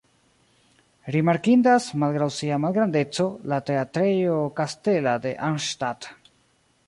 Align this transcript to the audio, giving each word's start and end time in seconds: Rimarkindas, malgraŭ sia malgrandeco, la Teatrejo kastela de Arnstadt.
Rimarkindas, 1.15 1.89
malgraŭ 2.03 2.29
sia 2.37 2.57
malgrandeco, 2.63 3.27
la 3.53 3.61
Teatrejo 3.67 4.37
kastela 4.61 5.17
de 5.27 5.35
Arnstadt. 5.51 6.13